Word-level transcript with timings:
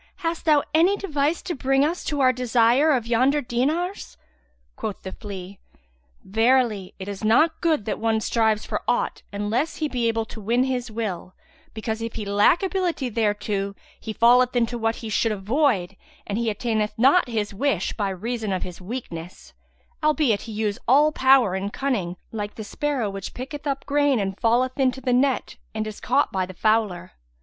Hast 0.25 0.45
thou 0.45 0.63
any 0.73 0.97
device 0.97 1.43
to 1.43 1.53
bring 1.53 1.85
us 1.85 2.03
to 2.05 2.21
our 2.21 2.33
desire 2.33 2.89
of 2.91 3.05
yonder 3.05 3.39
dinars? 3.39 4.17
Quoth 4.75 5.03
the 5.03 5.11
flea, 5.11 5.59
"Verily, 6.23 6.95
it 6.97 7.07
is 7.07 7.23
not 7.23 7.61
good 7.61 7.85
that 7.85 7.99
one 7.99 8.19
strives 8.19 8.65
for 8.65 8.81
aught, 8.87 9.21
unless 9.31 9.75
he 9.75 9.87
be 9.87 10.07
able 10.07 10.25
to 10.25 10.41
win 10.41 10.63
his 10.63 10.89
will; 10.89 11.35
because, 11.75 12.01
if 12.01 12.15
he 12.15 12.25
lack 12.25 12.63
ability 12.63 13.09
thereto, 13.11 13.75
he 13.99 14.11
falleth 14.11 14.55
into 14.55 14.71
that 14.77 14.81
which 14.81 14.99
he 15.01 15.09
should 15.09 15.31
avoid 15.31 15.95
and 16.25 16.39
he 16.39 16.49
attaineth 16.49 16.97
not 16.97 17.27
his 17.27 17.53
wish 17.53 17.93
by 17.93 18.09
reason 18.09 18.51
of 18.51 18.63
his 18.63 18.81
weakness, 18.81 19.53
albeit 20.03 20.41
he 20.49 20.51
use 20.51 20.79
all 20.87 21.11
power 21.11 21.53
of 21.53 21.71
cunning, 21.71 22.17
like 22.31 22.55
the 22.55 22.63
sparrow 22.63 23.07
which 23.07 23.35
picketh 23.35 23.67
up 23.67 23.85
grain 23.85 24.19
and 24.19 24.39
falleth 24.41 24.79
into 24.79 24.99
the 24.99 25.13
net 25.13 25.57
and 25.75 25.85
is 25.85 25.99
caught 25.99 26.31
by 26.31 26.43
the 26.43 26.55
fowler. 26.55 27.11